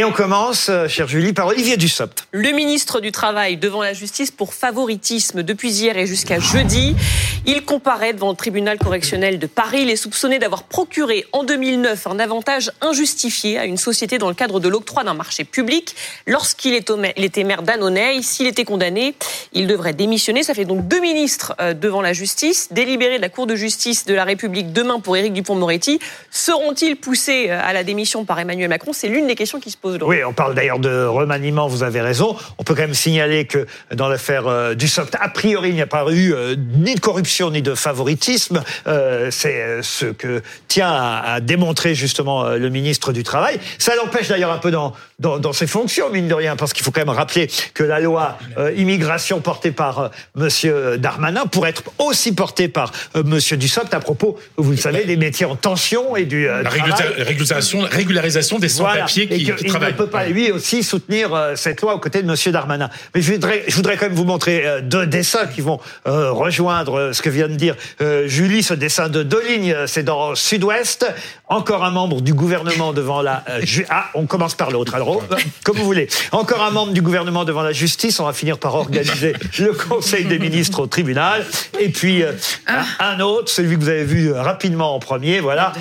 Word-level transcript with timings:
Et 0.00 0.04
on 0.04 0.12
commence, 0.12 0.70
euh, 0.70 0.88
chère 0.88 1.08
Julie, 1.08 1.34
par 1.34 1.46
Olivier 1.48 1.76
Dussopt. 1.76 2.26
Le 2.32 2.52
ministre 2.52 3.00
du 3.00 3.12
Travail 3.12 3.58
devant 3.58 3.82
la 3.82 3.92
justice 3.92 4.30
pour 4.30 4.54
favoritisme 4.54 5.42
depuis 5.42 5.70
hier 5.70 5.98
et 5.98 6.06
jusqu'à 6.06 6.38
jeudi. 6.38 6.96
Il 7.44 7.66
comparaît 7.66 8.14
devant 8.14 8.30
le 8.30 8.34
tribunal 8.34 8.78
correctionnel 8.78 9.38
de 9.38 9.46
Paris. 9.46 9.80
Il 9.82 9.90
est 9.90 9.96
soupçonné 9.96 10.38
d'avoir 10.38 10.62
procuré 10.62 11.26
en 11.32 11.44
2009 11.44 12.06
un 12.06 12.18
avantage 12.18 12.72
injustifié 12.80 13.58
à 13.58 13.66
une 13.66 13.76
société 13.76 14.16
dans 14.16 14.28
le 14.28 14.34
cadre 14.34 14.58
de 14.58 14.70
l'octroi 14.70 15.04
d'un 15.04 15.12
marché 15.12 15.44
public. 15.44 15.94
Lorsqu'il 16.26 16.74
était 16.74 17.44
maire 17.44 17.60
d'Annonay, 17.60 18.22
s'il 18.22 18.46
était 18.46 18.64
condamné, 18.64 19.14
il 19.52 19.66
devrait 19.66 19.92
démissionner. 19.92 20.42
Ça 20.42 20.54
fait 20.54 20.64
donc 20.64 20.88
deux 20.88 21.00
ministres 21.00 21.54
euh, 21.60 21.74
devant 21.74 22.00
la 22.00 22.14
justice. 22.14 22.68
Délibéré 22.70 23.18
de 23.18 23.22
la 23.22 23.28
Cour 23.28 23.46
de 23.46 23.54
justice 23.54 24.06
de 24.06 24.14
la 24.14 24.24
République 24.24 24.72
demain 24.72 25.00
pour 25.00 25.14
Éric 25.18 25.34
Dupont-Moretti. 25.34 25.98
Seront-ils 26.30 26.96
poussés 26.96 27.48
euh, 27.50 27.60
à 27.62 27.74
la 27.74 27.84
démission 27.84 28.24
par 28.24 28.38
Emmanuel 28.38 28.70
Macron? 28.70 28.94
C'est 28.94 29.08
l'une 29.08 29.26
des 29.26 29.34
questions 29.34 29.60
qui 29.60 29.70
se 29.70 29.76
oui, 30.02 30.24
on 30.24 30.32
parle 30.32 30.54
d'ailleurs 30.54 30.78
de 30.78 31.04
remaniement, 31.04 31.68
vous 31.68 31.82
avez 31.82 32.00
raison. 32.00 32.36
On 32.58 32.64
peut 32.64 32.74
quand 32.74 32.82
même 32.82 32.94
signaler 32.94 33.44
que 33.44 33.66
dans 33.94 34.08
l'affaire 34.08 34.46
euh, 34.46 34.74
du 34.74 34.88
SOPT, 34.88 35.16
a 35.20 35.28
priori, 35.28 35.70
il 35.70 35.74
n'y 35.74 35.82
a 35.82 35.86
pas 35.86 36.04
eu 36.10 36.32
euh, 36.32 36.56
ni 36.74 36.94
de 36.94 37.00
corruption 37.00 37.50
ni 37.50 37.62
de 37.62 37.74
favoritisme. 37.74 38.62
Euh, 38.86 39.28
c'est 39.30 39.82
ce 39.82 40.06
que 40.06 40.42
tient 40.68 40.90
à, 40.90 41.40
démontrer 41.40 41.94
justement 41.94 42.50
le 42.50 42.68
ministre 42.68 43.12
du 43.12 43.22
Travail. 43.22 43.58
Ça 43.78 43.94
l'empêche 43.96 44.28
d'ailleurs 44.28 44.52
un 44.52 44.58
peu 44.58 44.70
dans, 44.70 44.94
dans, 45.18 45.52
ses 45.52 45.66
fonctions, 45.66 46.10
mine 46.10 46.28
de 46.28 46.34
rien, 46.34 46.56
parce 46.56 46.72
qu'il 46.72 46.84
faut 46.84 46.90
quand 46.90 47.00
même 47.00 47.08
rappeler 47.08 47.48
que 47.74 47.82
la 47.82 48.00
loi 48.00 48.38
immigration 48.76 49.40
portée 49.40 49.70
par 49.70 50.10
Monsieur 50.34 50.98
Darmanin 50.98 51.46
pourrait 51.46 51.70
être 51.70 51.84
aussi 51.98 52.32
portée 52.32 52.68
par 52.68 52.92
Monsieur 53.24 53.56
Dussopt 53.56 53.92
à 53.94 54.00
propos, 54.00 54.38
vous 54.56 54.72
le 54.72 54.76
savez, 54.76 55.04
des 55.04 55.16
métiers 55.16 55.46
en 55.46 55.56
tension 55.56 56.16
et 56.16 56.24
du 56.24 56.46
la 56.46 56.68
régularisation, 56.68 57.80
régularisation 57.90 58.58
des 58.58 58.68
sans-papiers 58.68 59.28
qui, 59.28 59.52
il 59.88 59.92
ne 59.92 59.98
peut 59.98 60.06
pas, 60.06 60.26
lui 60.26 60.50
aussi, 60.50 60.82
soutenir 60.82 61.34
euh, 61.34 61.54
cette 61.56 61.80
loi 61.80 61.94
aux 61.94 61.98
côtés 61.98 62.22
de 62.22 62.28
M. 62.28 62.52
Darmanin. 62.52 62.90
Mais 63.14 63.22
je 63.22 63.32
voudrais, 63.32 63.64
je 63.68 63.76
voudrais 63.76 63.96
quand 63.96 64.06
même 64.06 64.14
vous 64.14 64.24
montrer 64.24 64.66
euh, 64.66 64.80
deux 64.80 65.06
dessins 65.06 65.46
qui 65.46 65.60
vont 65.60 65.80
euh, 66.06 66.32
rejoindre 66.32 67.12
ce 67.12 67.22
que 67.22 67.30
vient 67.30 67.48
de 67.48 67.54
dire 67.54 67.76
Julie. 68.26 68.62
Ce 68.62 68.74
dessin 68.74 69.08
de 69.08 69.22
deux 69.22 69.42
lignes, 69.46 69.76
c'est 69.86 70.02
dans 70.02 70.34
Sud-Ouest. 70.34 71.06
Encore 71.48 71.84
un 71.84 71.90
membre 71.90 72.20
du 72.20 72.34
gouvernement 72.34 72.92
devant 72.92 73.22
la... 73.22 73.44
ah, 73.88 74.06
on 74.14 74.26
commence 74.26 74.54
par 74.54 74.70
l'autre, 74.70 74.94
alors, 74.94 75.22
comme 75.64 75.76
vous 75.76 75.84
voulez. 75.84 76.08
Encore 76.32 76.62
un 76.62 76.70
membre 76.70 76.92
du 76.92 77.02
gouvernement 77.02 77.44
devant 77.44 77.62
la 77.62 77.72
justice. 77.72 78.20
On 78.20 78.26
va 78.26 78.32
finir 78.32 78.58
par 78.58 78.74
organiser 78.74 79.34
le 79.58 79.72
Conseil 79.72 80.24
des 80.24 80.38
ministres 80.38 80.80
au 80.80 80.86
tribunal. 80.86 81.44
Et 81.78 81.88
puis, 81.88 82.22
ah. 82.66 82.84
un 83.00 83.20
autre, 83.20 83.50
celui 83.50 83.76
que 83.76 83.80
vous 83.80 83.88
avez 83.88 84.04
vu 84.04 84.32
rapidement 84.32 84.94
en 84.94 84.98
premier, 84.98 85.40
voilà. 85.40 85.72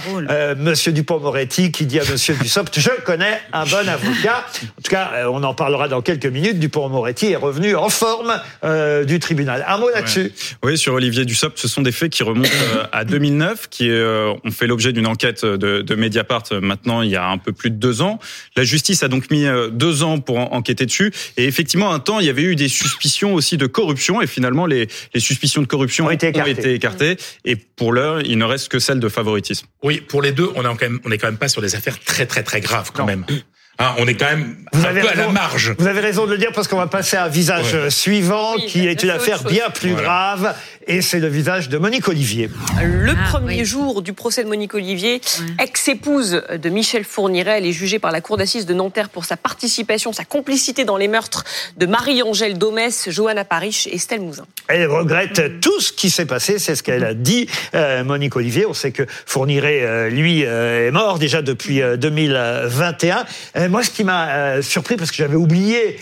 Monsieur 0.58 0.92
Dupont-Moretti 0.92 1.72
qui 1.72 1.86
dit 1.86 2.00
à 2.00 2.04
Monsieur 2.10 2.36
Dussopt, 2.36 2.80
je 2.80 2.90
connais 3.04 3.42
un 3.54 3.66
bon 3.66 3.89
avocat. 3.90 4.46
En 4.64 4.82
tout 4.82 4.92
cas, 4.92 5.12
euh, 5.14 5.26
on 5.32 5.44
en 5.44 5.54
parlera 5.54 5.88
dans 5.88 6.02
quelques 6.02 6.26
minutes. 6.26 6.60
Dupont-Moretti 6.60 7.28
est 7.28 7.36
revenu 7.36 7.76
en 7.76 7.90
forme 7.90 8.34
euh, 8.64 9.04
du 9.04 9.20
tribunal. 9.20 9.66
Un 9.68 9.78
mot 9.78 9.90
là-dessus 9.90 10.32
Oui, 10.64 10.78
sur 10.78 10.94
Olivier 10.94 11.26
Dussopt, 11.26 11.58
ce 11.58 11.68
sont 11.68 11.82
des 11.82 11.92
faits 11.92 12.12
qui 12.12 12.24
remontent 12.24 12.50
euh, 12.76 12.86
à 12.92 13.04
2009, 13.06 13.70
qui 13.70 13.90
ont 13.90 14.52
fait 14.52 14.68
l'objet 14.68 14.94
d'une 14.94 15.08
enquête 15.08 15.46
de, 15.46 15.82
de, 15.82 15.96
Mediapart 15.96 16.44
maintenant 16.62 17.02
il 17.02 17.10
y 17.10 17.16
a 17.16 17.28
un 17.28 17.38
peu 17.38 17.52
plus 17.52 17.70
de 17.70 17.76
deux 17.76 18.02
ans. 18.02 18.20
La 18.56 18.64
justice 18.64 19.04
a 19.04 19.08
donc 19.08 19.30
mis 19.32 19.46
deux 19.72 20.04
ans 20.04 20.20
pour 20.20 20.38
enquêter 20.54 20.86
dessus. 20.86 21.12
Et 21.38 21.46
effectivement, 21.46 21.92
un 21.94 22.00
temps, 22.00 22.20
il 22.20 22.26
y 22.26 22.30
avait 22.30 22.44
eu 22.44 22.56
des 22.56 22.70
suspicions 22.70 23.34
aussi 23.34 23.58
de 23.58 23.66
corruption. 23.66 24.22
Et 24.22 24.28
finalement, 24.28 24.66
les, 24.66 24.88
les 25.14 25.20
suspicions 25.20 25.62
de 25.62 25.68
corruption 25.68 26.06
ont 26.06 26.12
été 26.12 26.28
écartées. 26.28 26.52
Ont 26.52 26.54
été 26.54 26.74
écartées 26.74 27.18
et 27.46 27.56
pour 27.56 27.94
l'heure, 27.94 28.22
il 28.22 28.38
ne 28.38 28.46
reste 28.46 28.70
que 28.70 28.80
celle 28.80 29.00
de 29.00 29.10
favoritisme. 29.10 29.68
Oui, 29.84 30.02
pour 30.02 30.22
les 30.22 30.32
deux, 30.32 30.50
on 30.56 30.62
est 30.62 30.78
quand 30.78 30.82
même, 30.82 31.00
on 31.06 31.12
est 31.12 31.18
quand 31.18 31.28
même 31.28 31.38
pas 31.38 31.48
sur 31.48 31.62
des 31.62 31.76
affaires 31.76 32.00
très 32.00 32.26
très 32.26 32.44
très 32.44 32.62
graves 32.62 32.92
quand 32.94 33.06
même. 33.06 33.26
Hein, 33.82 33.96
on 33.98 34.08
est 34.08 34.16
quand 34.16 34.26
même 34.26 34.58
vous 34.74 34.86
un 34.86 34.90
avez 34.90 35.02
peu 35.02 35.08
à 35.08 35.16
la 35.16 35.30
marge. 35.30 35.74
Vous 35.80 35.88
avez 35.88 36.02
raison 36.02 36.26
de 36.26 36.32
le 36.32 36.38
dire 36.38 36.52
parce 36.54 36.68
qu'on 36.68 36.78
va 36.78 36.88
passer 36.88 37.16
à 37.16 37.24
un 37.24 37.30
visage 37.30 37.88
suivant 37.88 38.56
qui 38.68 38.86
est 38.88 39.04
une 39.04 39.10
affaire 39.10 39.42
bien 39.44 39.70
plus 39.70 39.94
grave 39.94 40.54
et 40.90 41.04
c'est 41.04 41.20
le 41.20 41.28
visage 41.28 41.70
de 41.70 41.78
Monique 41.78 42.08
Olivier. 42.08 42.50
Le 42.84 43.12
ah, 43.12 43.30
premier 43.30 43.64
jour 43.64 44.02
du 44.02 44.12
procès 44.14 44.44
de 44.44 44.50
Monique 44.50 44.74
Olivier, 44.74 45.22
ex-épouse 45.60 46.42
de 46.52 46.70
Michel 46.70 47.04
Fourniret, 47.04 47.60
elle 47.60 47.68
est 47.68 47.72
jugée 47.72 48.00
par 48.00 48.12
la 48.12 48.22
cour 48.22 48.38
d'assises 48.38 48.66
de 48.66 48.74
Nanterre 48.74 49.10
pour 49.10 49.24
sa 49.24 49.38
participation, 49.38 50.14
sa 50.14 50.26
complicité 50.26 50.86
dans 50.86 50.98
les 50.98 51.08
meurtres 51.08 51.46
de 51.78 51.86
Marie-Angèle 51.86 52.58
Domès, 52.58 53.08
Johanna 53.12 53.46
Parich 53.46 53.86
et 53.86 53.96
Estelle 53.96 54.22
Mouzin. 54.22 54.48
Elle 54.68 54.88
regrette 54.88 55.62
tout 55.62 55.80
ce 55.80 55.94
qui 55.94 56.10
s'est 56.10 56.26
passé, 56.26 56.58
c'est 56.58 56.76
ce 56.76 56.82
qu'elle 56.82 57.04
a 57.04 57.14
dit, 57.14 57.48
euh, 57.76 58.04
Monique 58.04 58.36
Olivier. 58.36 58.66
On 58.66 58.74
sait 58.74 58.92
que 58.92 59.04
Fourniret, 59.28 59.82
euh, 59.84 60.10
lui, 60.10 60.44
euh, 60.44 60.88
est 60.88 60.92
mort 60.92 61.20
déjà 61.20 61.44
depuis 61.44 61.82
2021. 61.98 63.26
moi, 63.70 63.84
ce 63.84 63.92
qui 63.92 64.04
m'a 64.04 64.62
surpris, 64.64 64.96
parce 64.96 65.12
que 65.12 65.18
j'avais 65.18 65.36
oublié 65.36 66.00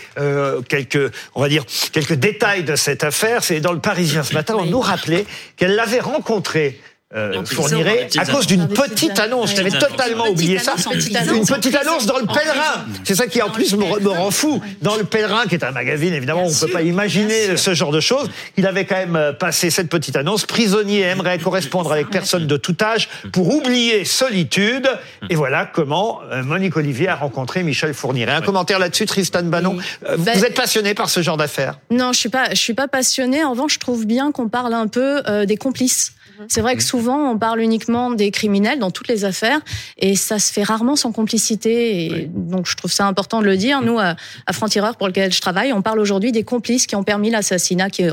quelques, 0.68 1.12
on 1.34 1.42
va 1.42 1.48
dire, 1.50 1.64
quelques 1.92 2.14
détails 2.14 2.64
de 2.64 2.74
cette 2.74 3.04
affaire, 3.04 3.44
c'est 3.44 3.60
dans 3.60 3.72
le 3.72 3.80
Parisien 3.80 4.22
ce 4.22 4.32
matin, 4.32 4.54
on 4.58 4.77
rappeler 4.80 5.26
qu'elle 5.56 5.74
l'avait 5.74 6.00
rencontré 6.00 6.80
euh, 7.14 7.42
fournirait 7.46 8.10
à 8.18 8.26
cause 8.26 8.46
d'une 8.46 8.68
petite 8.68 9.18
annonce. 9.18 9.54
J'avais 9.56 9.70
totalement 9.70 10.28
oublié 10.28 10.58
ça. 10.58 10.74
Une 10.92 11.46
petite 11.46 11.74
annonce 11.74 12.04
dans 12.04 12.18
le 12.18 12.26
Pèlerin. 12.26 12.84
C'est 13.02 13.14
ça 13.14 13.26
qui 13.26 13.40
en 13.40 13.48
plus 13.48 13.74
me, 13.74 14.10
rend 14.10 14.30
fou. 14.30 14.60
Dans 14.82 14.94
le 14.94 15.04
Pèlerin, 15.04 15.46
qui 15.46 15.54
est 15.54 15.64
un 15.64 15.70
magazine, 15.70 16.12
évidemment, 16.12 16.44
on 16.44 16.50
ne 16.50 16.54
peut 16.54 16.70
pas 16.70 16.82
imaginer 16.82 17.56
ce 17.56 17.72
genre 17.72 17.92
de 17.92 18.00
choses. 18.00 18.28
Il 18.58 18.66
avait 18.66 18.84
quand 18.84 18.96
même 18.96 19.16
euh, 19.16 19.32
passé 19.32 19.70
cette 19.70 19.88
petite 19.88 20.16
annonce. 20.16 20.44
Prisonnier 20.44 21.00
aimerait 21.00 21.38
correspondre 21.38 21.90
avec 21.90 22.10
personne 22.10 22.46
de 22.46 22.56
tout 22.58 22.76
âge 22.82 23.08
pour 23.32 23.54
oublier 23.54 24.04
solitude. 24.04 24.86
Et 25.30 25.34
voilà 25.34 25.64
comment 25.64 26.20
euh, 26.30 26.42
Monique 26.42 26.76
Olivier 26.76 27.08
a 27.08 27.16
rencontré 27.16 27.62
Michel 27.62 27.94
Fourniret. 27.94 28.32
Un 28.32 28.42
commentaire 28.42 28.78
là-dessus, 28.78 29.06
Tristan 29.06 29.44
Bannon. 29.44 29.78
Vous 30.16 30.24
bah, 30.24 30.32
êtes 30.34 30.54
passionné 30.54 30.92
par 30.92 31.08
ce 31.08 31.22
genre 31.22 31.38
d'affaires? 31.38 31.78
Non, 31.90 32.12
je 32.12 32.18
suis 32.18 32.28
pas. 32.28 32.50
Je 32.50 32.60
suis 32.60 32.74
pas 32.74 32.86
passionné. 32.86 33.44
En 33.44 33.52
revanche, 33.52 33.74
je 33.74 33.78
trouve 33.78 34.04
bien 34.04 34.30
qu'on 34.30 34.48
parle 34.48 34.74
un 34.74 34.88
peu 34.88 35.22
des 35.46 35.56
complices. 35.56 36.12
C'est 36.46 36.60
vrai 36.60 36.76
que 36.76 36.82
souvent, 36.82 36.97
on 37.06 37.38
parle 37.38 37.60
uniquement 37.60 38.10
des 38.10 38.30
criminels 38.30 38.78
dans 38.78 38.90
toutes 38.90 39.08
les 39.08 39.24
affaires 39.24 39.60
et 39.98 40.16
ça 40.16 40.38
se 40.38 40.52
fait 40.52 40.62
rarement 40.62 40.96
sans 40.96 41.12
complicité. 41.12 42.06
Et 42.06 42.30
donc, 42.32 42.66
je 42.68 42.76
trouve 42.76 42.90
ça 42.90 43.06
important 43.06 43.40
de 43.40 43.46
le 43.46 43.56
dire. 43.56 43.82
Nous, 43.82 43.98
à, 43.98 44.16
Franc-Tireur, 44.52 44.96
pour 44.96 45.06
lequel 45.06 45.32
je 45.32 45.40
travaille, 45.40 45.72
on 45.72 45.82
parle 45.82 46.00
aujourd'hui 46.00 46.32
des 46.32 46.42
complices 46.42 46.86
qui 46.86 46.96
ont 46.96 47.04
permis 47.04 47.30
l'assassinat, 47.30 47.90
qui, 47.90 48.04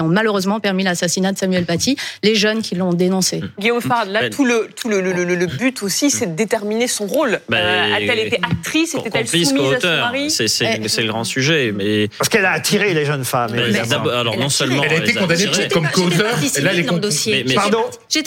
ont 0.00 0.08
malheureusement 0.08 0.60
permis 0.60 0.84
l'assassinat 0.84 1.32
de 1.32 1.38
Samuel 1.38 1.64
Paty, 1.64 1.96
les 2.22 2.34
jeunes 2.34 2.62
qui 2.62 2.74
l'ont 2.74 2.92
dénoncé. 2.92 3.42
Guillaume 3.58 3.80
Fard, 3.80 4.06
là, 4.06 4.30
tout 4.30 4.44
le, 4.44 4.68
tout 4.76 4.88
le, 4.88 5.00
le, 5.00 5.46
but 5.46 5.82
aussi, 5.82 6.10
c'est 6.10 6.26
de 6.26 6.36
déterminer 6.36 6.86
son 6.86 7.06
rôle. 7.06 7.40
Ben, 7.48 7.56
euh, 7.56 7.94
A-t-elle 7.96 8.18
été 8.18 8.36
actrice? 8.42 8.94
Était-elle 8.94 9.28
soumise 9.28 9.72
à 9.74 9.80
son 9.80 9.88
mari? 9.88 10.30
C'est 10.30 11.02
le 11.02 11.08
grand 11.08 11.24
sujet. 11.24 11.72
Mais... 11.74 12.08
Parce 12.18 12.28
qu'elle 12.28 12.44
a 12.44 12.52
attiré 12.52 12.94
les 12.94 13.04
jeunes 13.04 13.24
femmes. 13.24 13.54
alors, 13.54 14.36
non 14.36 14.48
seulement. 14.48 14.82
Elle 14.84 14.92
a 14.92 15.04
été 15.04 15.14
condamnée 15.14 15.46
comme 15.72 15.88
co-auteur. 15.88 16.38
Et 16.56 16.60
là, 16.60 16.70
elle 16.72 16.80
est 16.80 16.86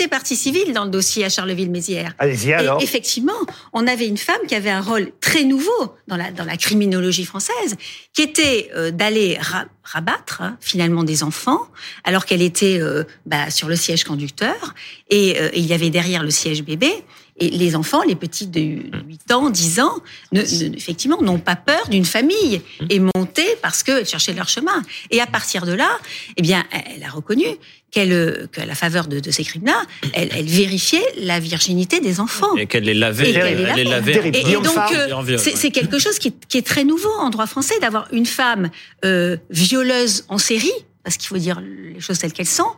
J'étais 0.01 0.09
partie 0.09 0.35
civile 0.35 0.73
dans 0.73 0.85
le 0.85 0.89
dossier 0.89 1.25
à 1.25 1.29
Charleville-Mézières. 1.29 2.15
Allez-y 2.17 2.53
alors. 2.53 2.81
effectivement, 2.81 3.37
on 3.71 3.85
avait 3.85 4.07
une 4.07 4.17
femme 4.17 4.39
qui 4.47 4.55
avait 4.55 4.71
un 4.71 4.81
rôle 4.81 5.11
très 5.21 5.43
nouveau 5.43 5.93
dans 6.07 6.17
la, 6.17 6.31
dans 6.31 6.43
la 6.43 6.57
criminologie 6.57 7.23
française, 7.23 7.75
qui 8.11 8.23
était 8.23 8.71
euh, 8.75 8.89
d'aller 8.89 9.37
rabattre 9.83 10.41
hein, 10.41 10.57
finalement 10.59 11.03
des 11.03 11.21
enfants, 11.21 11.67
alors 12.03 12.25
qu'elle 12.25 12.41
était 12.41 12.79
euh, 12.79 13.03
bah, 13.27 13.51
sur 13.51 13.67
le 13.67 13.75
siège 13.75 14.03
conducteur, 14.03 14.73
et, 15.11 15.39
euh, 15.39 15.49
et 15.53 15.59
il 15.59 15.67
y 15.67 15.73
avait 15.73 15.91
derrière 15.91 16.23
le 16.23 16.31
siège 16.31 16.63
bébé. 16.63 16.91
Et 17.37 17.49
les 17.49 17.75
enfants, 17.75 18.03
les 18.03 18.15
petits 18.15 18.45
de 18.45 18.59
8 18.59 19.31
ans, 19.31 19.49
10 19.49 19.79
ans, 19.79 19.95
ne, 20.31 20.41
effectivement, 20.75 21.21
n'ont 21.21 21.39
pas 21.39 21.55
peur 21.55 21.89
d'une 21.89 22.05
famille 22.05 22.61
et 22.89 22.99
monter 22.99 23.47
parce 23.63 23.81
qu'elles 23.81 24.05
cherchaient 24.05 24.33
leur 24.33 24.47
chemin. 24.47 24.83
Et 25.09 25.21
à 25.21 25.25
partir 25.25 25.65
de 25.65 25.71
là, 25.71 25.89
eh 26.37 26.41
bien, 26.41 26.63
elle 26.71 27.03
a 27.03 27.09
reconnu 27.09 27.45
qu'elle, 27.91 28.47
qu'à 28.51 28.65
la 28.65 28.75
faveur 28.75 29.07
de, 29.07 29.19
de 29.19 29.31
ces 29.31 29.43
crimes-là, 29.43 29.83
elle, 30.13 30.29
elle, 30.33 30.45
vérifiait 30.45 31.05
la 31.17 31.39
virginité 31.39 31.99
des 31.99 32.19
enfants. 32.19 32.55
Et 32.55 32.65
qu'elle 32.65 32.83
les 32.83 32.93
lavait. 32.93 33.29
Et, 33.29 33.33
les 33.75 33.83
lavait. 33.83 34.31
et, 34.33 34.53
donc, 34.53 34.77
euh, 34.93 35.37
c'est, 35.37 35.71
quelque 35.71 35.99
chose 35.99 36.17
qui, 36.17 36.33
qui, 36.47 36.57
est 36.57 36.65
très 36.65 36.85
nouveau 36.85 37.11
en 37.19 37.29
droit 37.29 37.47
français 37.47 37.77
d'avoir 37.81 38.07
une 38.13 38.25
femme 38.25 38.69
euh, 39.03 39.37
violeuse 39.49 40.25
en 40.29 40.37
série, 40.37 40.71
parce 41.03 41.17
qu'il 41.17 41.27
faut 41.27 41.37
dire 41.37 41.61
les 41.61 41.99
choses 41.99 42.19
telles 42.19 42.33
qu'elles 42.33 42.45
sont, 42.45 42.71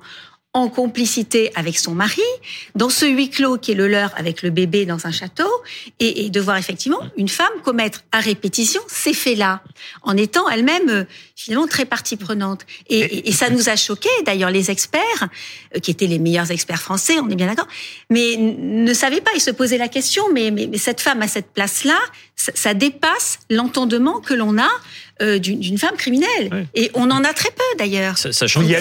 en 0.53 0.69
complicité 0.69 1.51
avec 1.55 1.79
son 1.79 1.95
mari, 1.95 2.21
dans 2.75 2.89
ce 2.89 3.05
huis 3.05 3.31
clos 3.31 3.57
qui 3.57 3.71
est 3.71 3.75
le 3.75 3.87
leur 3.87 4.11
avec 4.17 4.43
le 4.43 4.51
bébé 4.51 4.85
dans 4.85 5.07
un 5.07 5.11
château, 5.11 5.49
et, 5.99 6.29
de 6.29 6.39
voir 6.39 6.57
effectivement 6.57 6.99
une 7.17 7.27
femme 7.27 7.51
commettre 7.63 8.03
à 8.11 8.19
répétition 8.19 8.81
ces 8.87 9.13
faits-là, 9.13 9.63
en 10.03 10.15
étant 10.15 10.47
elle-même 10.49 10.89
euh, 10.89 11.03
finalement 11.35 11.67
très 11.67 11.85
partie 11.85 12.17
prenante. 12.17 12.61
Et, 12.87 13.31
ça 13.31 13.49
nous 13.49 13.67
a 13.67 13.75
choqué. 13.75 14.09
D'ailleurs, 14.25 14.51
les 14.51 14.69
experts, 14.69 15.27
euh, 15.75 15.79
qui 15.79 15.89
étaient 15.89 16.07
les 16.07 16.19
meilleurs 16.19 16.51
experts 16.51 16.81
français, 16.81 17.19
on 17.19 17.29
est 17.29 17.35
bien 17.35 17.47
d'accord, 17.47 17.67
mais 18.11 18.37
ne 18.37 18.93
savaient 18.93 19.21
pas. 19.21 19.31
Ils 19.35 19.41
se 19.41 19.51
posaient 19.51 19.79
la 19.79 19.87
question, 19.87 20.23
mais, 20.31 20.51
mais, 20.51 20.77
cette 20.77 21.01
femme 21.01 21.23
à 21.23 21.27
cette 21.27 21.51
place-là, 21.51 21.97
ça, 22.35 22.73
dépasse 22.73 23.39
l'entendement 23.49 24.19
que 24.19 24.33
l'on 24.33 24.57
a 24.57 24.69
euh, 25.21 25.37
d'une 25.37 25.77
femme 25.77 25.95
criminelle. 25.95 26.67
Et 26.73 26.89
on 26.95 27.11
en 27.11 27.23
a 27.23 27.33
très 27.33 27.49
peu 27.49 27.77
d'ailleurs. 27.77 28.17
Sachant 28.17 28.61
qu'il 28.61 28.69
n'y 28.69 28.75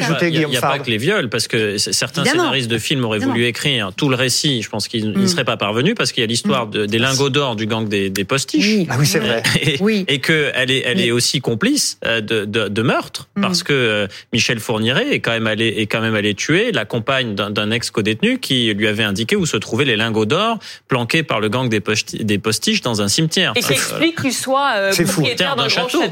a, 0.57 0.61
pas 0.61 0.79
que 0.79 0.91
les 0.91 0.97
viols, 0.97 1.29
parce 1.29 1.47
que 1.47 1.79
certains 1.79 2.25
scénaristes 2.25 2.71
de 2.71 2.79
films 2.79 3.05
auraient 3.05 3.19
voulu 3.19 3.45
écrire 3.45 3.93
tout 3.95 4.09
le 4.09 4.17
récit. 4.17 4.63
Je 4.63 4.69
pense 4.69 4.89
qu'ils 4.89 5.11
ne 5.11 5.19
mm. 5.19 5.29
seraient 5.29 5.45
pas 5.45 5.57
parvenus 5.57 5.95
parce 5.97 6.13
qu'il 6.13 6.23
y 6.23 6.25
a 6.25 6.27
l'histoire 6.27 6.67
mm. 6.67 6.87
des 6.87 6.99
lingots 6.99 7.31
d'or 7.31 7.57
du 7.57 7.67
gang 7.67 7.87
des, 7.87 8.11
des 8.11 8.25
postiches. 8.25 8.65
Oui. 8.65 8.87
Ah 8.89 8.97
oui, 8.99 9.07
c'est 9.07 9.19
vrai. 9.19 9.43
Et, 9.61 9.77
oui. 9.81 10.05
et 10.09 10.21
qu'elle 10.21 10.71
est, 10.71 10.83
elle 10.87 11.01
est 11.01 11.11
aussi 11.11 11.41
complice 11.41 11.99
euh, 12.05 12.21
de, 12.21 12.45
de, 12.45 12.69
de 12.69 12.83
meurtre 12.83 13.29
mm. 13.37 13.43
parce 13.43 13.63
que 13.63 13.73
euh, 13.73 14.07
Michel 14.33 14.59
Fourniret 14.59 15.15
est 15.15 15.21
quand 15.21 15.33
même 15.33 15.47
allé, 15.47 15.69
est 15.69 15.87
quand 15.87 16.01
même 16.01 16.15
allé 16.15 16.35
tuer 16.35 16.73
la 16.73 16.85
compagne 16.85 17.35
d'un 17.35 17.71
ex-codétenu 17.71 18.39
qui 18.39 18.73
lui 18.73 18.87
avait 18.87 19.03
indiqué 19.03 19.37
où 19.37 19.47
se 19.47 19.57
trouvaient 19.57 19.85
les 19.85 19.97
lingots 19.97 20.27
d'or 20.27 20.59
planqués 20.89 21.23
par 21.23 21.41
le 21.41 21.49
gang 21.49 21.69
des, 21.69 21.81
postiches 22.39 22.81
dans 22.81 23.03
un 23.03 23.09
cimetière. 23.09 23.53
Et 23.57 23.61
qui 23.61 23.73
explique 23.73 24.21
qu'il 24.21 24.33
soit 24.33 24.73
euh, 24.77 24.93
propriétaire 24.93 25.57
d'un 25.57 25.69
château. 25.69 26.03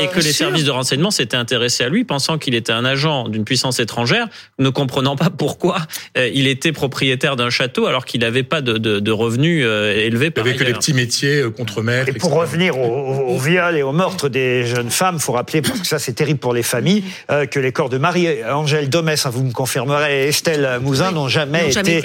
Et, 0.00 0.08
que 0.08 0.20
les 0.20 0.32
services 0.32 0.64
de 0.64 0.70
renseignement 0.70 1.10
s'étaient 1.10 1.36
intéressés 1.36 1.84
à 1.84 1.88
lui, 1.88 2.04
pensant 2.04 2.38
qu'il 2.38 2.54
était 2.54 2.72
un 2.72 2.84
agent 2.84 3.28
d'une 3.28 3.44
puissance 3.44 3.80
étrangère, 3.80 4.28
ne 4.58 4.68
comprenant 4.68 5.16
pas 5.16 5.30
pourquoi 5.30 5.78
il 6.16 6.46
était 6.46 6.72
propriétaire 6.72 7.36
d'un 7.36 7.50
château 7.50 7.86
alors 7.86 8.04
qu'il 8.04 8.20
n'avait 8.20 8.42
pas 8.42 8.60
de, 8.60 8.78
de, 8.78 9.00
de 9.00 9.10
revenus 9.10 9.64
élevés. 9.64 10.30
Par 10.30 10.46
il 10.46 10.50
avait 10.50 10.58
que 10.58 10.64
les 10.64 10.72
petits 10.72 10.94
métiers 10.94 11.44
contre 11.56 11.82
maître. 11.82 12.08
Et 12.08 12.12
pour 12.12 12.32
revenir 12.32 12.78
au, 12.78 13.34
au, 13.34 13.38
viol 13.38 13.76
et 13.76 13.82
au 13.82 13.92
meurtre 13.92 14.28
des 14.28 14.66
jeunes 14.66 14.90
femmes, 14.90 15.18
faut 15.18 15.32
rappeler 15.32 15.62
parce 15.62 15.80
que 15.80 15.86
ça 15.86 15.98
c'est 15.98 16.14
terrible 16.14 16.40
pour 16.40 16.54
les 16.54 16.62
familles 16.62 17.04
que 17.50 17.60
les 17.60 17.72
corps 17.72 17.88
de 17.88 17.98
Marie-Angèle 17.98 18.88
Domès, 18.88 19.26
hein, 19.26 19.30
vous 19.30 19.44
me 19.44 19.52
confirmerez, 19.52 20.24
et 20.24 20.28
Estelle 20.28 20.78
Mouzin 20.82 21.12
n'ont 21.12 21.28
jamais, 21.28 21.70
été, 21.70 22.02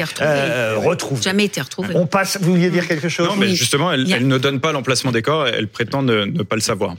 retrouvés. 0.75 1.21
Jamais 1.21 1.45
été 1.45 1.62
retrouvés. 1.62 1.95
On 1.95 2.06
passe. 2.06 2.38
Vous 2.42 2.51
vouliez 2.51 2.69
dire 2.69 2.88
quelque 2.88 3.10
chose? 3.10 3.27
Non, 3.27 3.36
mais 3.36 3.50
justement, 3.50 3.92
elle, 3.92 4.12
elle, 4.12 4.27
ne 4.27 4.38
donne 4.38 4.60
pas 4.60 4.71
l'emplacement 4.71 5.12
des 5.12 5.21
corps. 5.21 5.48
Elle 5.48 5.68
prétend 5.68 6.04
ne, 6.04 6.25
ne 6.25 6.44
pas 6.44 6.56
le 6.56 6.62
savoir. 6.62 6.95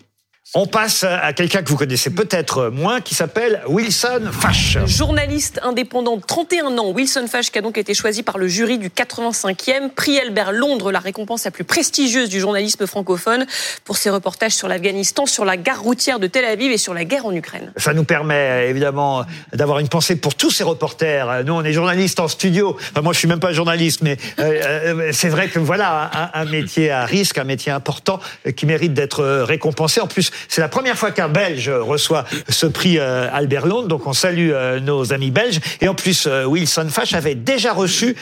On 0.57 0.67
passe 0.67 1.03
à 1.03 1.33
quelqu'un 1.33 1.65
que 1.65 1.69
vous 1.69 1.77
connaissez 1.77 2.11
peut-être 2.11 2.69
moins, 2.69 3.01
qui 3.01 3.17
s'appelle 3.17 3.61
Wilson 3.67 4.31
Fash. 4.31 4.79
Journaliste 4.87 5.59
indépendant 5.65 6.17
de 6.17 6.23
31 6.23 6.79
ans, 6.79 6.93
Wilson 6.93 7.27
Fash, 7.29 7.51
qui 7.51 7.59
a 7.59 7.61
donc 7.61 7.77
été 7.77 7.93
choisi 7.93 8.23
par 8.23 8.39
le 8.39 8.47
jury 8.47 8.79
du 8.79 8.89
85e 8.89 9.91
prix 9.91 10.21
Albert 10.21 10.53
Londres, 10.53 10.93
la 10.93 11.01
récompense 11.01 11.45
la 11.45 11.51
plus 11.51 11.65
prestigieuse 11.65 12.29
du 12.29 12.39
journalisme 12.39 12.87
francophone, 12.87 13.47
pour 13.85 13.97
ses 13.97 14.11
reportages 14.11 14.53
sur 14.53 14.69
l'Afghanistan, 14.69 15.27
sur 15.27 15.45
la 15.45 15.57
gare 15.57 15.83
routière 15.83 16.21
de 16.21 16.29
Tel 16.29 16.45
Aviv 16.45 16.71
et 16.71 16.79
sur 16.79 16.95
la 16.95 17.05
guerre 17.05 17.27
en 17.27 17.35
Ukraine. 17.35 17.73
Ça 17.77 17.93
nous 17.93 18.05
permet 18.05 18.71
évidemment 18.71 19.27
d'avoir 19.53 19.81
une 19.81 19.89
pensée 19.89 20.15
pour 20.15 20.37
tous 20.37 20.53
ces 20.53 20.63
reporters. 20.63 21.43
Nous, 21.45 21.53
on 21.53 21.65
est 21.65 21.73
journalistes 21.73 22.21
en 22.21 22.29
studio. 22.29 22.77
Enfin, 22.93 23.03
moi, 23.03 23.13
je 23.13 23.19
suis 23.19 23.29
même 23.29 23.41
pas 23.41 23.53
journaliste, 23.53 24.03
mais 24.03 24.19
euh, 24.39 24.63
euh, 24.85 25.11
c'est 25.13 25.31
vrai 25.31 25.49
que 25.49 25.59
voilà 25.59 26.31
un, 26.33 26.43
un, 26.43 26.45
métier 26.45 26.93
à 26.93 27.07
risque, 27.07 27.39
un 27.39 27.45
métier 27.45 27.73
important 27.73 28.21
qui 28.55 28.67
mérite 28.67 28.95
d'être 28.95 29.25
récompensé. 29.43 30.01
En 30.01 30.07
plus, 30.07 30.31
c'est 30.49 30.61
la 30.61 30.69
première 30.69 30.97
fois 30.97 31.11
qu'un 31.11 31.29
Belge 31.29 31.71
reçoit 31.71 32.25
ce 32.49 32.67
prix 32.67 32.99
euh, 32.99 33.29
Albert 33.33 33.67
Londres, 33.67 33.89
donc 33.89 34.07
on 34.07 34.13
salue 34.13 34.51
euh, 34.53 34.81
nos 34.81 35.13
amis 35.13 35.31
belges. 35.31 35.61
Et 35.81 35.89
en 35.89 35.95
plus, 35.95 36.27
euh, 36.27 36.45
Wilson 36.45 36.89
Fash 36.91 37.15
avait 37.15 37.35
déjà 37.35 37.73
reçu, 37.73 38.17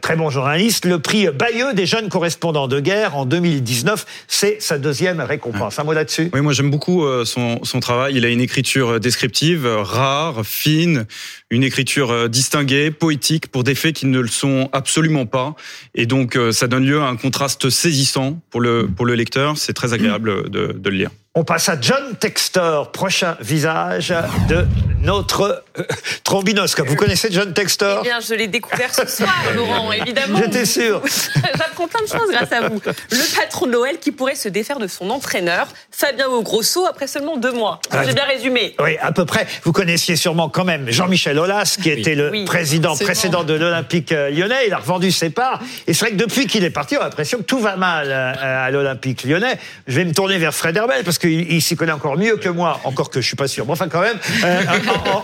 très 0.00 0.16
bon 0.16 0.30
journaliste, 0.30 0.84
le 0.84 0.98
prix 0.98 1.28
Bayeux 1.28 1.74
des 1.74 1.86
jeunes 1.86 2.08
correspondants 2.08 2.68
de 2.68 2.80
guerre 2.80 3.16
en 3.16 3.24
2019. 3.24 4.06
C'est 4.26 4.60
sa 4.60 4.78
deuxième 4.78 5.20
récompense. 5.20 5.78
Un 5.78 5.84
mot 5.84 5.92
là-dessus? 5.92 6.30
Oui, 6.32 6.40
moi 6.40 6.52
j'aime 6.52 6.70
beaucoup 6.70 7.04
son, 7.24 7.80
travail. 7.80 8.14
Il 8.16 8.24
a 8.24 8.28
une 8.28 8.40
écriture 8.40 8.98
descriptive, 8.98 9.66
rare, 9.66 10.44
fine, 10.44 11.06
une 11.50 11.62
écriture 11.62 12.28
distinguée, 12.28 12.90
poétique, 12.90 13.48
pour 13.48 13.62
des 13.62 13.74
faits 13.74 13.94
qui 13.94 14.06
ne 14.06 14.18
le 14.18 14.28
sont 14.28 14.68
absolument 14.72 15.26
pas. 15.26 15.54
Et 15.94 16.06
donc 16.06 16.38
ça 16.50 16.66
donne 16.66 16.84
lieu 16.84 17.00
à 17.00 17.06
un 17.06 17.16
contraste 17.16 17.70
saisissant 17.70 18.40
pour 18.50 18.60
le, 18.60 18.88
pour 18.88 19.06
le 19.06 19.14
lecteur. 19.14 19.56
C'est 19.56 19.74
très 19.74 19.92
agréable 19.92 20.50
de 20.50 20.80
le 20.84 20.96
lire. 20.96 21.10
On 21.34 21.44
passe 21.44 21.68
à 21.68 21.76
John 21.80 22.16
Textor, 22.18 22.90
prochain 22.90 23.36
visage 23.40 24.12
de 24.48 24.66
notre 25.02 25.62
euh, 25.78 25.82
trombinoscope. 26.24 26.88
Vous 26.88 26.96
connaissez 26.96 27.28
John 27.30 27.52
Textor? 27.52 27.98
Eh 28.00 28.08
bien, 28.08 28.18
je 28.18 28.34
l'ai 28.34 28.48
découvert 28.48 28.92
ce 28.94 29.06
soir, 29.06 29.32
Laurent, 29.54 29.92
évidemment. 29.92 30.38
J'étais 30.38 30.64
sûr. 30.64 31.00
J'apprends 31.36 31.86
plein 31.86 32.02
de 32.02 32.08
choses 32.08 32.30
grâce 32.32 32.50
à 32.50 32.68
vous. 32.68 32.80
Le 33.10 33.36
patron 33.36 33.66
de 33.66 33.72
Noël 33.72 33.98
qui 34.00 34.10
pourrait 34.10 34.34
se 34.34 34.48
défaire 34.48 34.78
de 34.78 34.88
son 34.88 35.10
entraîneur, 35.10 35.68
Fabien 35.92 36.26
Grosso, 36.42 36.86
après 36.86 37.06
seulement 37.06 37.36
deux 37.36 37.52
mois. 37.52 37.80
J'ai 38.04 38.14
bien 38.14 38.24
résumé. 38.24 38.74
Oui, 38.80 38.96
à 39.00 39.12
peu 39.12 39.24
près. 39.24 39.46
Vous 39.62 39.72
connaissiez 39.72 40.16
sûrement 40.16 40.48
quand 40.48 40.64
même 40.64 40.90
Jean-Michel 40.90 41.38
Aulas, 41.38 41.76
qui 41.80 41.90
était 41.90 42.14
le 42.14 42.44
président 42.46 42.96
précédent 42.96 43.44
de 43.44 43.54
l'Olympique 43.54 44.12
euh, 44.12 44.30
lyonnais. 44.30 44.66
Il 44.66 44.72
a 44.72 44.78
revendu 44.78 45.12
ses 45.12 45.30
parts. 45.30 45.60
Et 45.86 45.94
c'est 45.94 46.06
vrai 46.06 46.10
que 46.12 46.20
depuis 46.20 46.46
qu'il 46.46 46.64
est 46.64 46.70
parti, 46.70 46.96
on 46.96 47.00
a 47.00 47.04
l'impression 47.04 47.38
que 47.38 47.44
tout 47.44 47.60
va 47.60 47.76
mal 47.76 48.08
euh, 48.10 48.66
à 48.66 48.70
l'Olympique 48.70 49.24
lyonnais. 49.24 49.58
Je 49.86 49.96
vais 49.96 50.04
me 50.04 50.12
tourner 50.12 50.38
vers 50.38 50.54
Fred 50.54 50.76
Herbel, 50.76 51.04
parce 51.04 51.17
que 51.18 51.28
il, 51.28 51.60
s'y 51.62 51.76
connaît 51.76 51.92
encore 51.92 52.16
mieux 52.16 52.36
que 52.36 52.48
moi, 52.48 52.80
encore 52.84 53.10
que 53.10 53.20
je 53.20 53.26
suis 53.26 53.36
pas 53.36 53.48
sûr. 53.48 53.66
Bon, 53.66 53.72
enfin, 53.74 53.88
quand 53.88 54.00
même, 54.00 54.18
euh, 54.44 54.62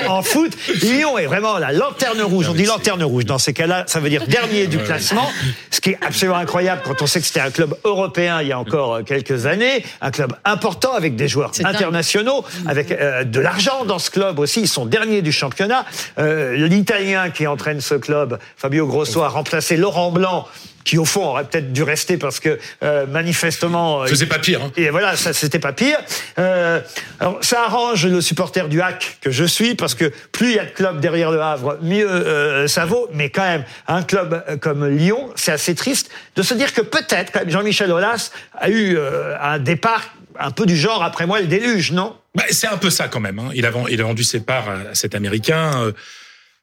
en, 0.07 0.17
en, 0.17 0.23
foot, 0.23 0.53
Lyon 0.83 1.19
est 1.19 1.27
vraiment 1.27 1.59
la 1.59 1.73
lanterne 1.73 2.23
rouge. 2.23 2.49
On 2.49 2.55
dit 2.55 2.65
lanterne 2.65 3.03
rouge. 3.03 3.25
Dans 3.25 3.39
ces 3.39 3.53
cas-là, 3.53 3.85
ça 3.87 4.01
veut 4.01 4.11
dire 4.11 4.27
dernier 4.27 4.67
du 4.67 4.79
classement, 4.79 5.31
ce 5.71 5.81
qui 5.81 5.91
est 5.91 5.99
absolument 6.05 6.39
incroyable 6.39 6.83
quand 6.85 7.01
on 7.03 7.07
sait 7.07 7.21
que 7.21 7.27
c'était 7.27 7.41
un 7.41 7.51
club 7.51 7.75
européen 7.85 8.43
il 8.43 8.49
y 8.49 8.53
a 8.53 8.59
encore 8.59 8.95
euh, 8.95 9.03
quelques 9.03 9.47
années, 9.47 9.85
un 10.01 10.11
club 10.11 10.33
important 10.45 10.93
avec 10.93 11.17
des 11.17 11.29
joueurs 11.29 11.53
internationaux, 11.65 12.45
avec 12.67 12.91
euh, 12.91 13.25
de 13.25 13.41
l'argent 13.41 13.85
dans 13.85 13.99
ce 13.99 14.11
club 14.11 14.39
aussi. 14.39 14.61
Ils 14.61 14.69
sont 14.69 14.87
derniers 14.87 15.23
du 15.23 15.33
championnat. 15.33 15.85
Euh, 16.19 16.67
L'Italien 16.69 17.31
qui 17.31 17.47
entraîne 17.47 17.81
ce 17.81 17.95
club, 17.95 18.39
Fabio 18.57 18.87
Grosso, 18.87 19.23
a 19.23 19.29
remplacé 19.29 19.77
Laurent 19.77 20.11
Blanc 20.11 20.47
qui 20.85 20.99
au 20.99 21.05
fond 21.05 21.25
aurait 21.25 21.45
peut-être 21.45 21.73
dû 21.73 21.83
rester 21.83 22.17
parce 22.19 22.41
que 22.41 22.59
euh, 22.83 23.07
manifestement 23.07 24.03
euh, 24.03 24.07
faisait 24.07 24.27
pas 24.27 24.39
pire. 24.39 24.63
Hein. 24.63 24.73
Et 24.77 24.91
voilà, 24.91 25.17
ça 25.17 25.33
c'était 25.33 25.59
pas 25.59 25.73
pire. 25.73 25.99
Euh, 26.39 26.81
alors 27.21 27.39
ça 27.43 27.65
arrange 27.65 28.07
le 28.07 28.21
supporter 28.21 28.69
du 28.69 28.81
Hack 28.81 29.19
que 29.21 29.31
je 29.31 29.45
suis 29.45 29.75
parce 29.75 29.95
que 29.95 30.13
plus 30.33 30.51
il 30.51 30.57
y 30.57 30.59
a 30.59 30.65
de 30.65 30.71
clubs 30.71 31.01
derrière 31.01 31.31
le 31.31 31.41
Havre, 31.41 31.79
mieux 31.83 32.09
euh, 32.09 32.67
ça 32.69 32.85
vaut. 32.85 33.09
Mais 33.13 33.31
quand 33.31 33.43
même, 33.43 33.65
un 33.89 34.03
club 34.03 34.59
comme 34.61 34.87
Lyon, 34.87 35.31
c'est 35.35 35.53
assez 35.53 35.75
triste 35.75 36.11
de 36.37 36.43
se 36.43 36.55
dire 36.55 36.73
que 36.73 36.83
peut-être 36.83 37.33
quand 37.33 37.41
même 37.41 37.51
Jean-Michel 37.51 37.91
Aulas 37.91 38.31
a 38.59 38.69
eu 38.71 38.99
un 39.41 39.59
départ 39.59 40.15
un 40.39 40.51
peu 40.51 40.67
du 40.67 40.77
genre 40.77 41.03
après 41.03 41.27
moi 41.27 41.41
le 41.41 41.47
déluge, 41.47 41.93
non? 41.93 42.17
Bah, 42.35 42.45
C'est 42.51 42.67
un 42.67 42.77
peu 42.77 42.91
ça 42.91 43.09
quand 43.09 43.21
même. 43.21 43.39
Hein. 43.39 43.51
Il, 43.55 43.65
a, 43.65 43.71
il 43.89 44.01
a 44.01 44.05
vendu 44.05 44.25
ses 44.25 44.41
parts 44.41 44.69
à 44.69 44.95
cet 44.95 45.15
Américain. 45.15 45.93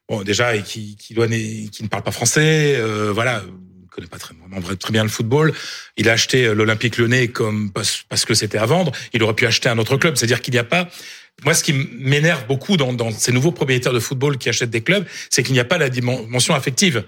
Bon, 0.08 0.22
déjà, 0.22 0.54
et 0.56 0.62
qui, 0.62 0.96
qui, 0.96 1.14
doit, 1.14 1.26
qui 1.26 1.82
ne 1.82 1.88
parle 1.88 2.02
pas 2.02 2.10
français, 2.10 2.74
euh, 2.76 3.10
voilà, 3.14 3.42
connaît 3.92 4.08
pas 4.08 4.18
très, 4.18 4.34
vraiment 4.34 4.60
très 4.76 4.92
bien 4.92 5.02
le 5.02 5.08
football. 5.08 5.52
Il 5.96 6.08
a 6.08 6.12
acheté 6.12 6.46
euh, 6.46 6.54
l'Olympique 6.54 6.96
Lyonnais 6.96 7.28
comme 7.28 7.70
parce, 7.70 8.24
que 8.24 8.34
c'était 8.34 8.58
à 8.58 8.66
vendre. 8.66 8.92
Il 9.12 9.22
aurait 9.22 9.34
pu 9.34 9.46
acheter 9.46 9.68
un 9.68 9.78
autre 9.78 9.96
club. 9.96 10.16
C'est-à-dire 10.16 10.40
qu'il 10.40 10.52
n'y 10.52 10.58
a 10.58 10.64
pas. 10.64 10.88
Moi, 11.44 11.54
ce 11.54 11.64
qui 11.64 11.72
m'énerve 11.72 12.46
beaucoup 12.46 12.76
dans, 12.76 12.92
dans 12.92 13.10
ces 13.10 13.32
nouveaux 13.32 13.52
propriétaires 13.52 13.92
de 13.92 14.00
football 14.00 14.38
qui 14.38 14.48
achètent 14.48 14.70
des 14.70 14.82
clubs, 14.82 15.04
c'est 15.30 15.42
qu'il 15.42 15.54
n'y 15.54 15.60
a 15.60 15.64
pas 15.64 15.78
la 15.78 15.88
dimension 15.88 16.54
affective 16.54 17.04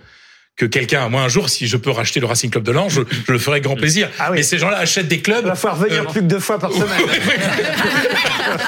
que 0.56 0.66
quelqu'un, 0.66 1.08
moi 1.08 1.22
un 1.22 1.28
jour, 1.28 1.48
si 1.48 1.66
je 1.66 1.76
peux 1.76 1.90
racheter 1.90 2.20
le 2.20 2.26
Racing 2.26 2.48
Club 2.48 2.62
de 2.62 2.70
Lange, 2.70 2.94
je, 2.94 3.00
je, 3.26 3.32
le 3.32 3.38
ferai 3.38 3.60
grand 3.60 3.74
plaisir. 3.74 4.08
Ah 4.20 4.28
oui. 4.30 4.36
Mais 4.36 4.42
ces 4.44 4.58
gens-là 4.58 4.78
achètent 4.78 5.08
des 5.08 5.20
clubs. 5.20 5.40
Il 5.42 5.48
va 5.48 5.56
falloir 5.56 5.80
venir 5.80 6.02
euh... 6.02 6.04
plus 6.04 6.20
que 6.20 6.26
deux 6.26 6.38
fois 6.38 6.60
par 6.60 6.70
semaine. 6.70 6.88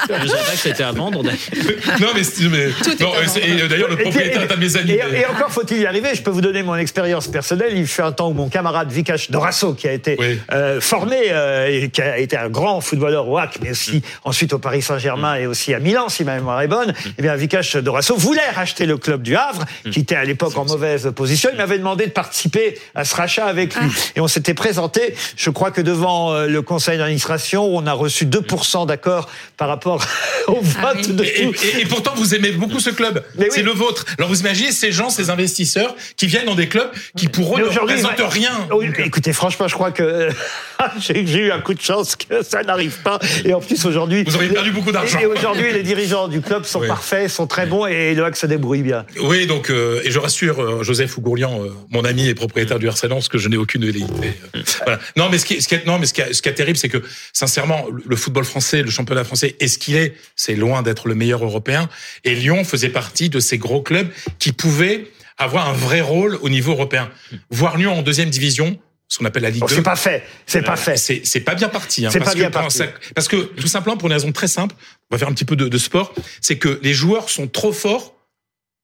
je 0.09 0.27
savais 0.27 0.51
que 0.51 0.57
c'était 0.57 0.83
à 0.83 0.91
vendre. 0.91 1.23
non, 1.23 1.31
mais, 2.13 2.21
mais 2.51 2.67
non, 2.99 3.11
et, 3.41 3.67
d'ailleurs, 3.67 3.89
le 3.89 3.95
propriétaire 3.95 4.41
est 4.41 4.51
à 4.51 4.57
mes 4.57 4.75
amis. 4.75 4.91
Et, 4.91 5.19
et 5.19 5.25
encore 5.25 5.49
faut-il 5.49 5.79
y 5.79 5.85
arriver. 5.85 6.09
Je 6.13 6.21
peux 6.21 6.29
vous 6.29 6.41
donner 6.41 6.61
mon 6.61 6.75
expérience 6.75 7.29
personnelle. 7.29 7.71
Il 7.73 7.87
fut 7.87 8.01
un 8.01 8.11
temps 8.11 8.29
où 8.29 8.33
mon 8.33 8.49
camarade 8.49 8.91
Vikash 8.91 9.31
Dorasso, 9.31 9.73
qui 9.73 9.87
a 9.87 9.93
été 9.93 10.17
oui. 10.19 10.39
euh, 10.51 10.81
formé 10.81 11.17
euh, 11.29 11.67
et 11.69 11.89
qui 11.89 12.01
a 12.01 12.17
été 12.17 12.35
un 12.35 12.49
grand 12.49 12.81
footballeur 12.81 13.29
au 13.29 13.37
HAC, 13.37 13.59
mais 13.61 13.71
aussi 13.71 13.97
mm. 13.97 14.01
ensuite 14.25 14.51
au 14.51 14.59
Paris 14.59 14.81
Saint-Germain 14.81 15.37
mm. 15.37 15.41
et 15.41 15.47
aussi 15.47 15.73
à 15.73 15.79
Milan, 15.79 16.09
si 16.09 16.25
ma 16.25 16.35
mémoire 16.35 16.61
est 16.61 16.67
bonne, 16.67 16.89
mm. 16.89 17.11
eh 17.17 17.21
bien 17.21 17.35
Vikash 17.35 17.77
Dorasso 17.77 18.15
voulait 18.17 18.49
racheter 18.53 18.85
le 18.85 18.97
club 18.97 19.21
du 19.21 19.37
Havre, 19.37 19.65
mm. 19.85 19.89
qui 19.91 19.99
était 19.99 20.15
à 20.15 20.25
l'époque 20.25 20.57
en 20.57 20.65
mauvaise 20.65 21.09
position. 21.15 21.49
Il 21.53 21.57
m'avait 21.57 21.76
demandé 21.77 22.05
de 22.05 22.11
participer 22.11 22.77
à 22.95 23.05
ce 23.05 23.15
rachat 23.15 23.45
avec 23.45 23.75
lui. 23.75 23.89
Ah. 23.89 24.11
Et 24.15 24.21
on 24.21 24.27
s'était 24.27 24.53
présenté, 24.53 25.15
je 25.35 25.49
crois 25.49 25.71
que 25.71 25.81
devant 25.81 26.33
euh, 26.33 26.47
le 26.47 26.61
conseil 26.61 26.97
d'administration, 26.97 27.65
on 27.65 27.85
a 27.87 27.93
reçu 27.93 28.25
2% 28.25 28.87
d'accord 28.87 29.29
par 29.57 29.67
rapport 29.67 30.05
au 30.47 30.59
ah 30.61 30.93
vote. 30.93 30.97
Ah 30.97 31.07
oui. 31.07 31.13
de 31.13 31.23
et, 31.23 31.51
et, 31.77 31.81
et, 31.81 31.85
pourtant, 31.85 32.13
vous 32.15 32.35
aimez 32.35 32.51
beaucoup 32.51 32.79
ce 32.79 32.89
club. 32.89 33.23
C'est 33.51 33.63
le 33.63 33.71
vôtre. 33.71 34.05
Alors 34.17 34.29
vous 34.29 34.39
imaginez 34.39 34.71
ces 34.71 34.91
gens, 34.91 35.09
ces 35.09 35.29
investisseurs 35.29 35.95
qui 36.15 36.27
viennent 36.27 36.45
dans 36.45 36.55
des 36.55 36.67
clubs 36.67 36.89
qui 37.15 37.27
pour 37.27 37.57
eux 37.57 37.61
ne 37.61 37.65
représentent 37.65 38.21
rien. 38.29 38.67
Oui, 38.71 38.91
écoutez, 38.99 39.33
franchement, 39.33 39.67
je 39.67 39.73
crois 39.73 39.91
que 39.91 40.29
j'ai 40.99 41.21
eu 41.21 41.51
un 41.51 41.59
coup 41.59 41.73
de 41.73 41.81
chance 41.81 42.15
que 42.15 42.43
ça 42.43 42.63
n'arrive 42.63 43.01
pas. 43.03 43.19
Et 43.45 43.53
en 43.53 43.59
plus, 43.59 43.85
aujourd'hui... 43.85 44.23
Vous 44.23 44.35
auriez 44.35 44.49
perdu 44.49 44.71
beaucoup 44.71 44.91
d'argent. 44.91 45.19
Et 45.19 45.25
aujourd'hui, 45.25 45.71
les 45.71 45.83
dirigeants 45.83 46.27
du 46.27 46.41
club 46.41 46.65
sont 46.65 46.79
oui. 46.79 46.87
parfaits, 46.87 47.29
sont 47.29 47.47
très 47.47 47.65
bons 47.65 47.85
et 47.85 48.13
le 48.13 48.23
HAC 48.23 48.35
se 48.35 48.47
débrouille 48.47 48.81
bien. 48.81 49.05
Oui, 49.21 49.47
donc, 49.47 49.69
euh, 49.69 50.01
et 50.03 50.11
je 50.11 50.19
rassure 50.19 50.61
euh, 50.61 50.83
Joseph 50.83 51.17
Ougourlian, 51.17 51.63
euh, 51.63 51.66
mon 51.89 52.03
ami 52.05 52.27
et 52.27 52.35
propriétaire 52.35 52.79
du 52.79 52.87
RC 52.87 53.07
Lens 53.07 53.27
que 53.29 53.37
je 53.37 53.49
n'ai 53.49 53.57
aucune 53.57 53.85
velléité. 53.85 54.33
voilà. 54.85 54.99
Non, 55.15 55.29
mais 55.29 55.37
ce 55.37 55.45
qui, 55.45 55.55
est, 55.55 55.61
ce 55.61 55.67
qui 55.67 55.75
est, 55.75 55.85
non, 55.85 55.99
mais 55.99 56.05
ce 56.05 56.13
qui 56.13 56.21
est, 56.21 56.33
ce 56.33 56.41
qui 56.41 56.49
est 56.49 56.53
terrible, 56.53 56.77
c'est 56.77 56.89
que 56.89 57.01
sincèrement, 57.33 57.85
le 58.05 58.15
football 58.15 58.45
français, 58.45 58.81
le 58.83 58.89
championnat 58.89 59.23
français 59.23 59.55
est 59.59 59.67
ce 59.67 59.77
qu'il 59.77 59.95
est. 59.95 60.13
C'est 60.35 60.55
loin 60.55 60.81
d'être 60.81 61.07
le 61.07 61.15
meilleur 61.15 61.43
européen. 61.43 61.89
Et 62.23 62.35
Lyon 62.35 62.63
faisait 62.63 62.89
partie 62.89 63.29
de 63.29 63.39
ces 63.39 63.57
gros 63.57 63.81
clubs 63.81 64.09
qui 64.39 64.51
pouvaient 64.51 65.07
avoir 65.37 65.69
un 65.69 65.73
vrai 65.73 66.01
rôle 66.01 66.37
au 66.41 66.49
niveau 66.49 66.71
européen. 66.71 67.09
Voir 67.51 67.77
Lyon 67.77 67.93
en 67.99 68.01
deuxième 68.01 68.29
division, 68.29 68.77
ce 69.07 69.19
qu'on 69.19 69.25
appelle 69.25 69.43
la 69.43 69.51
Ligue 69.51 69.63
Oh, 69.63 69.69
2. 69.69 69.75
c'est 69.75 69.81
pas 69.83 69.95
fait. 69.95 70.23
C'est 70.47 70.63
pas 70.63 70.73
Euh, 70.73 70.75
fait. 70.75 70.97
C'est 70.97 71.21
c'est 71.23 71.39
pas 71.41 71.55
bien 71.55 71.69
parti. 71.69 72.05
Hein, 72.05 72.09
C'est 72.11 72.19
parce 72.19 72.31
pas 72.31 72.37
bien 72.37 72.47
que, 72.49 72.53
parti. 72.53 72.81
Parce 73.15 73.27
que 73.27 73.37
tout 73.37 73.67
simplement 73.67 73.95
pour 73.97 74.07
une 74.07 74.13
raison 74.13 74.31
très 74.31 74.47
simple, 74.47 74.75
on 75.11 75.15
va 75.15 75.19
faire 75.19 75.27
un 75.29 75.33
petit 75.33 75.45
peu 75.45 75.55
de, 75.55 75.67
de 75.67 75.77
sport, 75.77 76.13
c'est 76.41 76.57
que 76.57 76.79
les 76.81 76.93
joueurs 76.93 77.29
sont 77.29 77.47
trop 77.47 77.71
forts 77.71 78.15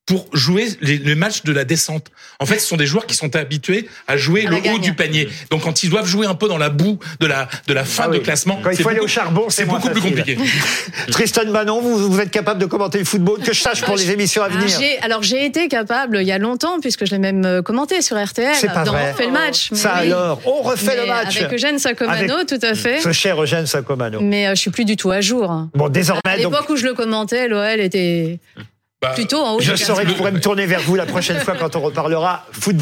pour 0.06 0.28
jouer 0.34 0.68
les, 0.82 0.98
les 0.98 1.16
matchs 1.16 1.44
de 1.44 1.54
la 1.54 1.64
descente. 1.64 2.08
En 2.42 2.46
fait, 2.46 2.60
ce 2.60 2.68
sont 2.68 2.76
des 2.76 2.86
joueurs 2.86 3.06
qui 3.06 3.16
sont 3.16 3.34
habitués 3.38 3.88
à 4.08 4.18
jouer 4.18 4.46
À 4.46 4.50
le 4.50 4.58
haut 4.74 4.80
du 4.80 4.94
panier. 4.94 5.30
Donc, 5.50 5.62
quand 5.62 5.82
ils 5.84 5.90
doivent 5.90 6.06
jouer 6.06 6.28
un 6.28 6.36
peu 6.36 6.50
dans 6.50 6.58
la 6.58 6.70
boue 6.70 7.00
de 7.22 7.26
la 7.26 7.48
de 7.68 7.74
la 7.74 7.86
fin 7.86 8.04
Ah 8.08 8.10
de 8.10 8.18
classement, 8.18 8.60
Quand 8.62 8.72
il 8.72 8.78
faut 8.82 8.90
aller 8.90 9.00
au 9.00 9.08
charbon, 9.08 9.46
c'est 9.50 9.64
beaucoup 9.66 9.90
plus 9.90 10.02
compliqué. 10.02 10.38
Tristan 11.12 11.46
Manon, 11.50 11.80
vous, 11.80 12.12
vous 12.12 12.20
êtes 12.20 12.32
capable 12.32 12.60
de 12.60 12.66
commenter 12.66 13.00
le 13.00 13.06
football 13.06 13.40
que 13.40 13.54
je 13.54 13.62
sache 13.62 13.82
pour 13.82 13.96
les 13.96 14.12
émissions 14.12 14.44
à 14.44 14.50
venir. 14.50 14.68
J'ai- 14.68 15.00
alors 15.00 15.24
j'ai 15.24 15.46
été 15.46 15.68
capable 15.70 16.18
il 16.22 16.28
y 16.28 16.32
a 16.34 16.38
longtemps 16.38 16.80
puisque 16.82 17.06
je 17.06 17.12
l'ai 17.12 17.20
même 17.20 17.46
euh, 17.46 17.62
commenté 17.62 18.02
sur 18.02 18.22
RTL. 18.22 18.56
C'est 18.56 18.68
pas 18.68 18.84
dans 18.84 18.92
vrai. 18.92 19.06
On 19.08 19.12
refait 19.14 19.26
le 19.28 19.32
match. 19.32 19.70
mais 19.72 19.78
Ça 19.78 19.94
oui. 20.02 20.08
alors, 20.12 20.42
on 20.46 20.62
refait 20.64 20.98
le 20.98 21.06
match. 21.08 21.38
Avec 21.38 21.54
Eugène 21.54 21.80
Sacomano, 21.80 22.34
Avec- 22.36 22.48
tout 22.48 22.66
à 22.66 22.76
fait. 22.76 23.00
Ce 23.00 23.12
cher 23.14 23.42
Eugène 23.42 23.66
Sacomano. 23.68 24.20
Mais 24.22 24.48
euh, 24.48 24.56
je 24.56 24.60
suis 24.60 24.72
plus 24.72 24.86
du 24.86 24.98
tout 24.98 25.12
à 25.12 25.22
jour. 25.22 25.68
Bon, 25.74 25.88
désormais, 25.88 26.22
À 26.26 26.38
donc, 26.38 26.52
l'époque 26.52 26.70
où 26.70 26.76
je 26.76 26.86
le 26.86 26.94
commentais, 26.94 27.48
l'OL 27.48 27.80
était 27.80 28.40
plutôt 29.12 29.40
en 29.40 29.56
haut. 29.56 29.60
je 29.60 29.72
du 29.74 29.78
saurai 29.78 30.04
que 30.04 30.12
je 30.12 30.16
pourrai 30.16 30.32
me 30.32 30.40
tourner 30.40 30.66
vers 30.66 30.82
vous 30.82 30.96
la 30.96 31.06
prochaine 31.06 31.40
fois 31.40 31.56
quand 31.60 31.76
on 31.76 31.82
reparlera 31.82 32.46
football. 32.52 32.82